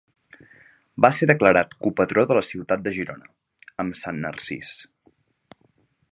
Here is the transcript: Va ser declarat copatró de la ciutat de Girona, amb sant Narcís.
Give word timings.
Va 1.05 1.11
ser 1.17 1.27
declarat 1.31 1.75
copatró 1.87 2.23
de 2.31 2.37
la 2.37 2.43
ciutat 2.47 2.83
de 2.87 2.93
Girona, 2.97 3.29
amb 3.85 3.99
sant 4.05 4.17
Narcís. 4.25 4.73